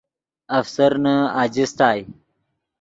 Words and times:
افسرنے 0.59 1.15
اجستائے 1.41 2.01